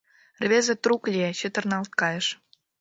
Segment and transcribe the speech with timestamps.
[0.43, 2.27] Рвезе трук лие, чытырналт кайыш.